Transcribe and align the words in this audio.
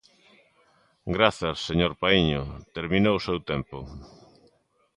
Grazas, 1.15 1.57
señor 1.67 1.91
Paíño, 2.01 2.43
terminou 2.77 3.15
o 3.17 3.23
seu 3.27 3.37
tempo. 3.51 3.77